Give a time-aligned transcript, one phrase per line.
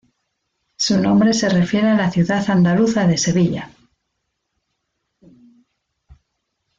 [0.77, 3.69] Su nombre se refiere a la ciudad andaluza de Sevilla.